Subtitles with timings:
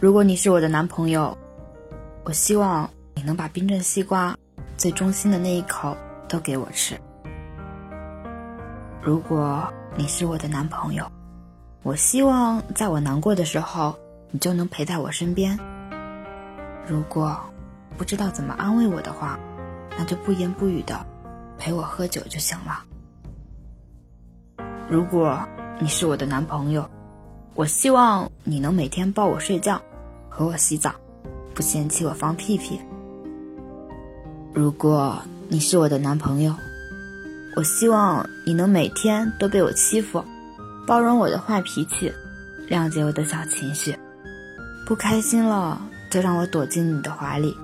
[0.00, 1.36] 如果你是我的男朋友，
[2.24, 4.34] 我希望你能把冰镇西瓜
[4.78, 5.94] 最中心的那一口
[6.26, 6.98] 都给我吃。
[9.02, 11.04] 如果你是我的男朋友，
[11.82, 13.94] 我希望在我难过的时候，
[14.30, 15.58] 你就能陪在我身边。
[16.88, 17.38] 如果
[17.98, 19.38] 不知道怎么安慰我的话，
[19.98, 21.04] 那就不言不语的
[21.58, 22.84] 陪我喝酒就行了。
[24.88, 25.38] 如果
[25.78, 26.88] 你是我的男朋友，
[27.54, 29.80] 我希望你能每天抱我睡觉，
[30.30, 30.94] 和我洗澡，
[31.54, 32.80] 不嫌弃我放屁屁。
[34.54, 36.54] 如果你是我的男朋友，
[37.56, 40.24] 我希望你能每天都被我欺负，
[40.86, 42.10] 包容我的坏脾气，
[42.68, 43.94] 谅解我的小情绪。
[44.86, 45.80] 不开心了
[46.10, 47.54] 就让我躲进你的怀里，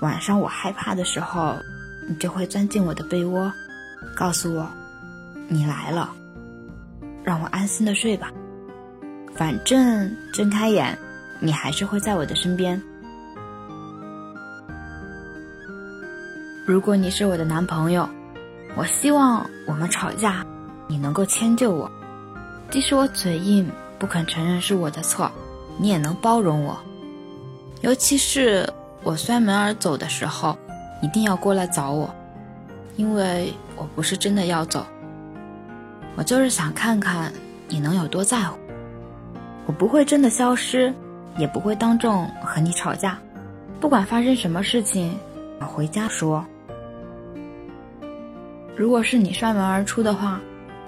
[0.00, 1.56] 晚上我害怕的时候，
[2.08, 3.52] 你就会钻进我的被窝，
[4.16, 4.66] 告诉我
[5.48, 6.10] 你来了，
[7.22, 8.32] 让我安心的睡吧。
[9.36, 10.96] 反正睁开眼，
[11.40, 12.80] 你还是会在我的身边。
[16.66, 18.08] 如果你是我的男朋友。
[18.76, 20.44] 我希望我们吵架，
[20.88, 21.88] 你能够迁就我，
[22.72, 25.30] 即使我嘴硬不肯承认是我的错，
[25.78, 26.76] 你也能包容我。
[27.82, 28.68] 尤其是
[29.04, 30.58] 我摔门而走的时候，
[31.00, 32.12] 一定要过来找我，
[32.96, 34.84] 因为我不是真的要走，
[36.16, 37.32] 我就是想看看
[37.68, 38.58] 你能有多在乎。
[39.66, 40.92] 我不会真的消失，
[41.36, 43.18] 也不会当众和你吵架，
[43.80, 45.16] 不管发生什么事情，
[45.60, 46.44] 我回家说。
[48.76, 50.40] 如果是你摔门而出的话，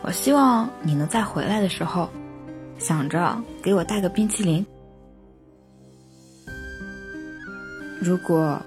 [0.02, 2.08] 我希望你能在回来的时候，
[2.78, 4.64] 想着给我带个冰淇淋。
[8.00, 8.60] 如果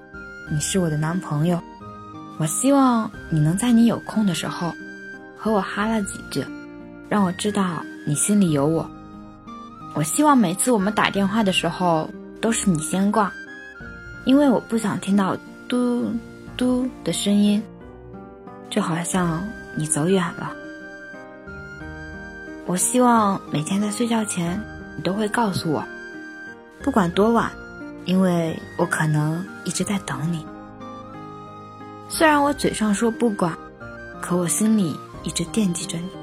[0.52, 1.62] 你是我的男朋友，
[2.40, 4.74] 我希望你能在你有空的时候，
[5.38, 6.44] 和我哈拉几句，
[7.08, 8.90] 让我知道你心里有我。
[9.96, 12.10] 我希望每次我们打电话的时候
[12.40, 13.32] 都是你先挂，
[14.26, 15.36] 因为我不想听到
[15.68, 16.12] 嘟
[16.56, 17.62] 嘟的声音。
[18.70, 19.44] 就好像
[19.76, 20.54] 你走远了，
[22.68, 24.62] 我希望每天在睡觉前，
[24.96, 25.84] 你都会告诉我，
[26.84, 27.52] 不管多晚，
[28.06, 30.46] 因为我可能一直在等你。
[32.10, 33.58] 虽然我嘴上说不管，
[34.22, 36.19] 可我心里一直惦记着你。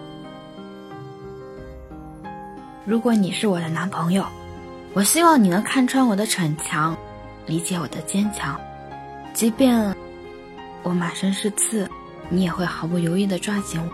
[2.86, 4.24] 如果你是我的男朋友，
[4.94, 6.96] 我希望你能看穿我的逞强，
[7.44, 8.56] 理解我的坚强，
[9.34, 9.92] 即便
[10.84, 11.88] 我满身是刺。
[12.28, 13.88] 你也会毫不犹豫地抓紧我，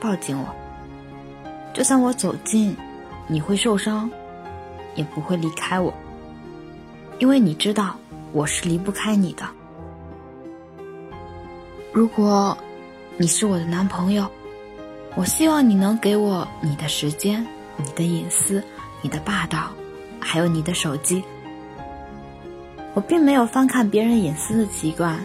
[0.00, 0.46] 抱紧我。
[1.74, 2.74] 就算我走近，
[3.26, 4.10] 你会受伤，
[4.94, 5.92] 也不会离开我，
[7.18, 7.94] 因为你知道
[8.32, 9.44] 我是离不开你的。
[11.92, 12.56] 如果
[13.18, 14.26] 你是我的男朋友，
[15.14, 17.46] 我希望你能给我你的时间、
[17.80, 18.62] 你的隐私、
[19.02, 19.70] 你的霸道，
[20.20, 21.22] 还有你的手机。
[22.94, 25.18] 我并没有翻看别人隐私的习惯，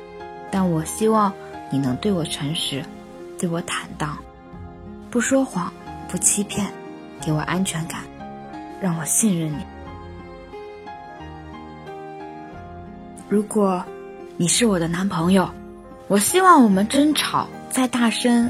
[0.50, 1.32] 但我希望。
[1.72, 2.86] 你能对我诚实，
[3.40, 4.16] 对我坦荡，
[5.10, 5.74] 不说谎，
[6.08, 6.72] 不欺骗，
[7.20, 8.02] 给我安全感，
[8.80, 9.58] 让我信任你。
[13.28, 13.84] 如果
[14.38, 15.50] 你是我的男朋友，
[16.08, 18.50] 我希望我们争吵再大声，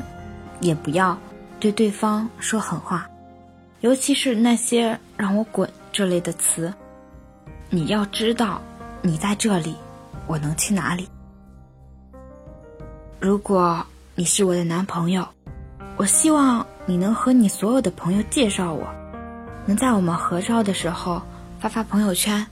[0.60, 1.18] 也不要
[1.60, 3.10] 对对方说狠话，
[3.82, 6.74] 尤其是那些让我滚这类的词。
[7.70, 8.62] 你要知道，
[9.02, 9.76] 你在这里，
[10.28, 11.08] 我能去哪里？
[13.20, 15.28] 如果你是我的男朋友，
[15.98, 18.88] 我希望你能和你所有的朋友介绍我，
[19.66, 21.22] 能在我们合照的时候
[21.60, 22.46] 发发朋友圈，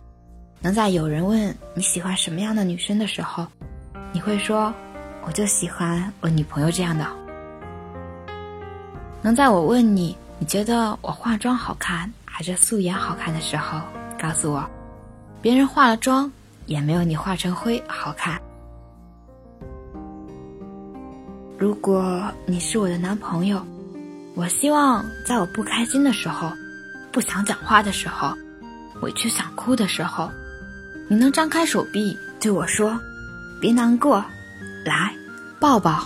[0.60, 3.46] 能在有人问你喜欢什么样的女生的时候，
[4.12, 4.74] 你会说
[5.26, 7.06] 我就喜欢我女朋友这样的。
[9.22, 13.80] 能在我问你你觉得我化妆好看还是素颜好看的时候，
[14.22, 14.70] 告诉我，
[15.42, 16.30] 别人化了妆
[16.66, 18.42] 也没有你化成灰好看。
[21.58, 23.66] 如果你是我的男朋友，
[24.36, 26.52] 我希望在我不开心的时候、
[27.10, 28.36] 不想讲话的时候、
[29.02, 30.30] 委屈想哭的时候，
[31.08, 33.00] 你能张开手臂对我说
[33.62, 34.22] ：“别难过，
[34.84, 35.16] 来
[35.58, 36.04] 抱抱。”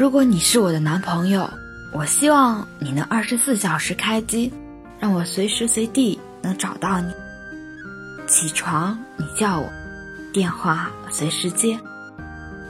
[0.00, 1.46] 如果你是我的男朋友，
[1.92, 4.50] 我希望你能二十四小时开机，
[4.98, 7.12] 让我随时随地能找到你。
[8.26, 9.70] 起床你叫我，
[10.32, 11.78] 电话随时接。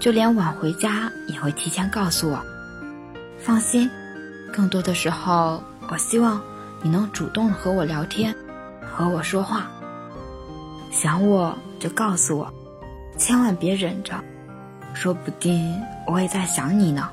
[0.01, 2.45] 就连晚回家也会提前告诉我。
[3.39, 3.89] 放心，
[4.53, 6.43] 更多的时候，我希望
[6.83, 8.35] 你能主动和我聊天，
[8.83, 9.71] 和我说话。
[10.91, 12.53] 想我就告诉我，
[13.17, 14.21] 千万别忍着，
[14.95, 17.09] 说不定我也在想你呢。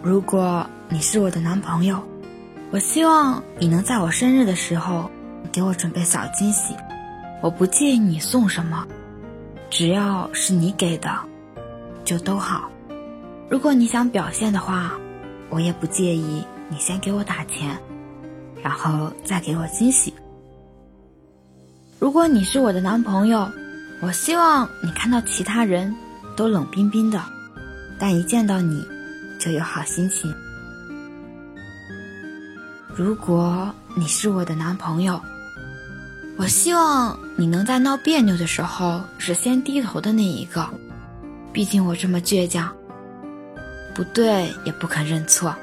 [0.00, 2.00] 如果你是我的男朋友，
[2.70, 5.10] 我希望你能在我生日的时候
[5.50, 6.74] 给我准备小惊喜。
[7.42, 8.86] 我不介意你送什么，
[9.70, 11.10] 只要是你给的，
[12.04, 12.70] 就都好。
[13.48, 14.92] 如果你想表现的话，
[15.50, 17.76] 我也不介意你先给我打钱，
[18.62, 20.14] 然后再给我惊喜。
[21.98, 23.50] 如果你是我的男朋友，
[24.00, 25.92] 我希望你看到其他人
[26.36, 27.20] 都冷冰冰的，
[27.98, 28.86] 但一见到你，
[29.38, 30.34] 就有好心情。
[32.94, 35.20] 如果你是我的男朋友，
[36.36, 40.68] 我希望你能在闹别扭的时候是先低头的那一个，
[41.52, 42.72] 毕竟我这么倔强，
[43.94, 45.54] 不对也不肯认错。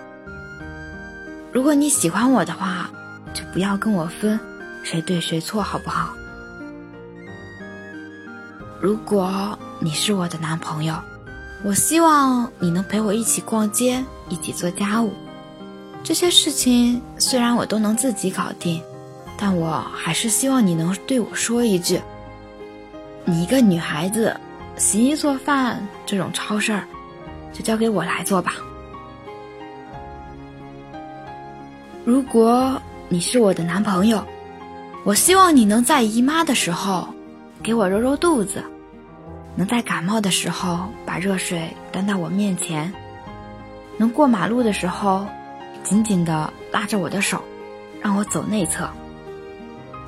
[1.52, 2.90] 如果你喜欢我的话，
[3.34, 4.40] 就不要跟我分
[4.84, 6.14] 谁对谁错，好不好？
[8.82, 10.96] 如果你是我的男朋友，
[11.64, 15.12] 我希望你能陪我一起逛街，一起做家务。
[16.04, 18.80] 这些事情虽然我都能自己搞定，
[19.36, 22.00] 但我还是希望你能对我说一句
[23.26, 24.40] ：“你一个女孩子，
[24.78, 26.84] 洗衣做饭这种超事儿，
[27.52, 28.54] 就交给我来做吧。”
[32.06, 32.80] 如果
[33.10, 34.24] 你是我的男朋友，
[35.04, 37.08] 我希望你能在姨妈的时候
[37.64, 38.64] 给我揉揉肚子，
[39.56, 42.92] 能在感冒的时候把热水端到我面前，
[43.98, 45.26] 能过马路的时候。
[45.84, 47.40] 紧紧地拉着我的手，
[48.02, 48.90] 让我走内侧。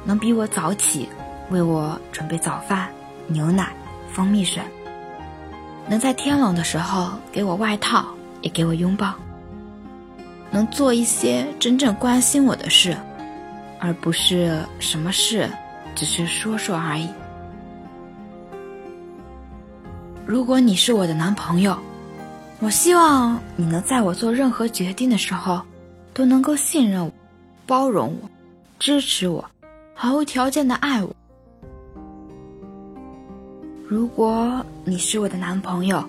[0.04, 1.08] 能比我早起，
[1.52, 2.90] 为我准备早饭、
[3.28, 3.72] 牛奶、
[4.12, 4.60] 蜂蜜水。
[5.88, 8.08] 能在天冷的时候给我外套，
[8.42, 9.14] 也给我拥抱。
[10.50, 12.98] 能做一些真正关心我的事，
[13.80, 15.48] 而不是什么事
[15.94, 17.08] 只是说说而已。
[20.28, 21.78] 如果你是我的男朋友。
[22.60, 25.62] 我希望你能在我做任何决定的时候，
[26.12, 27.12] 都能够信任我、
[27.68, 28.30] 包容我、
[28.80, 29.46] 支持我、
[29.94, 31.16] 毫无条件的爱我。
[33.88, 36.04] 如果你是我的男朋友，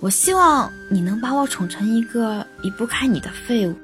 [0.00, 3.74] 我希望你能把我宠成一个离不开你的废物。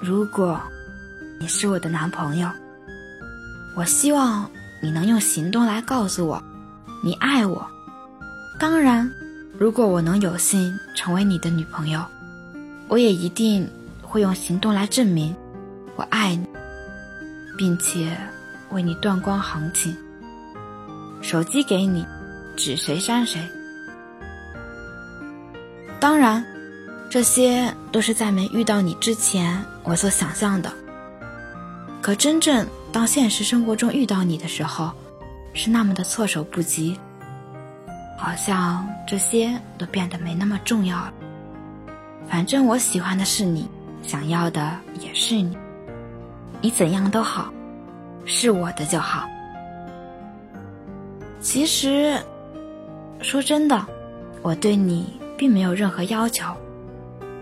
[0.00, 0.60] 如果
[1.38, 2.50] 你是我的男朋友，
[3.76, 4.50] 我希望
[4.82, 6.42] 你能用行动来告诉我，
[7.04, 7.64] 你爱我。
[8.62, 9.12] 当然。
[9.58, 12.00] 如果我能有幸成为你的女朋友，
[12.86, 13.68] 我也一定
[14.00, 15.34] 会用行动来证明
[15.96, 16.46] 我爱你，
[17.58, 18.16] 并且
[18.70, 19.96] 为你断光行情。
[21.22, 22.06] 手机给你，
[22.56, 23.42] 指谁删谁。
[25.98, 26.44] 当然，
[27.10, 30.72] 这些都是在没遇到你之前我所想象的。
[32.00, 34.92] 可真正当现实生活中遇到你的时候，
[35.52, 36.96] 是那么的措手不及。
[38.16, 41.12] 好像这些都变得没那么重要了。
[42.28, 43.68] 反正我喜欢的是你，
[44.02, 45.56] 想要的也是你。
[46.60, 47.52] 你怎样都好，
[48.24, 49.28] 是我的就好。
[51.40, 52.16] 其实，
[53.20, 53.84] 说真的，
[54.42, 56.46] 我对你并没有任何要求。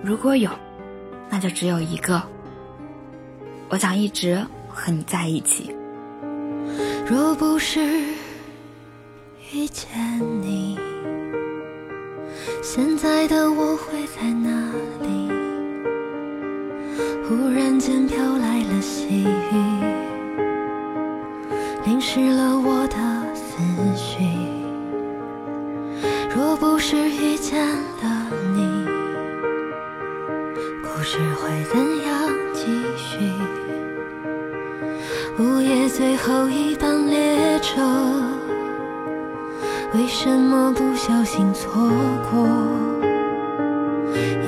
[0.03, 0.51] 如果有，
[1.29, 2.23] 那就只有一个。
[3.69, 5.77] 我想一直和你在一起。
[7.07, 7.81] 若不是。
[9.53, 9.89] 遇见
[10.41, 10.79] 你，
[12.63, 14.49] 现在的我会在哪
[15.03, 15.29] 里？
[17.25, 19.57] 忽然间飘来了细雨，
[21.85, 22.97] 淋湿了我的
[23.35, 23.59] 思
[23.97, 24.25] 绪。
[26.33, 28.87] 若不是遇见了你，
[30.85, 33.19] 故事会怎样继续？
[35.43, 38.40] 午夜最后一班列车。
[39.93, 41.73] 为什么不小心错
[42.31, 42.49] 过？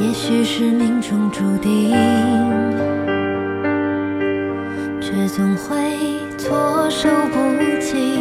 [0.00, 1.90] 也许是命中注定，
[5.00, 7.38] 却总会措手不
[7.80, 8.20] 及。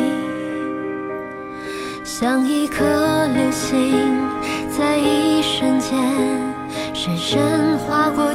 [2.04, 2.84] 像一颗
[3.28, 3.94] 流星，
[4.76, 6.00] 在一瞬间，
[6.94, 8.34] 深深划过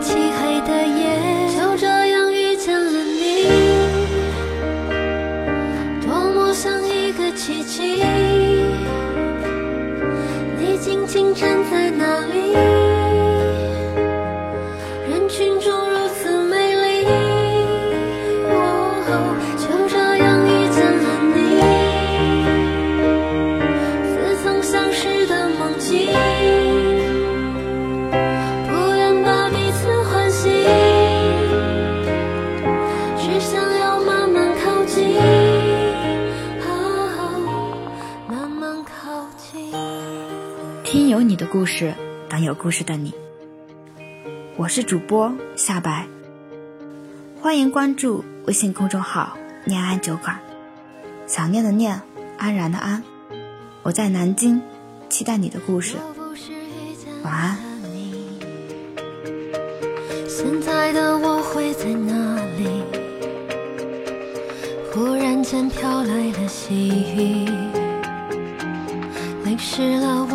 [41.37, 41.95] 的故事，
[42.29, 43.15] 等有故事的你。
[44.57, 46.07] 我是主播夏白，
[47.41, 50.39] 欢迎关注微信公众号“念安酒馆”，
[51.29, 52.01] 想念的念，
[52.39, 53.03] 安然的安。
[53.83, 54.63] 我在南京，
[55.11, 55.97] 期待你的故事。
[57.23, 57.59] 晚安。
[60.29, 62.83] 现在的我会在哪里？
[64.93, 67.47] 忽然间飘来了细雨，
[69.45, 70.26] 淋湿了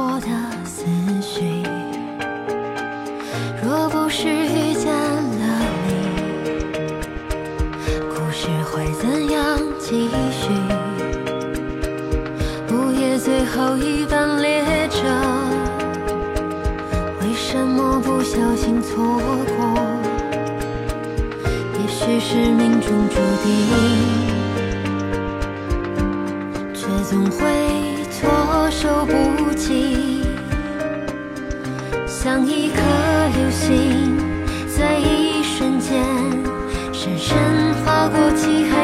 [9.92, 10.48] 继续
[12.74, 15.04] 午夜最后一班列车
[17.20, 19.20] 为什么不小心错
[19.58, 19.82] 过
[21.78, 23.52] 也许是命中注定
[26.74, 27.44] 却总会
[28.10, 30.22] 措手不及
[32.08, 32.80] 像一颗
[33.36, 34.18] 流星
[34.70, 36.02] 在一瞬间
[36.94, 37.38] 深深
[37.84, 38.81] 划过漆黑。